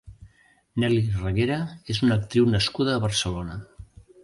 [0.83, 1.59] Nely Reguera
[1.95, 3.63] és una actriu nascuda a Barcelona.